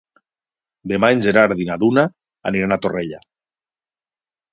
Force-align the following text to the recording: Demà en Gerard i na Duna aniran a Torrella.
Demà 0.91 1.09
en 1.15 1.19
Gerard 1.25 1.61
i 1.63 1.67
na 1.69 1.77
Duna 1.83 2.05
aniran 2.53 2.73
a 2.77 2.79
Torrella. 2.87 3.21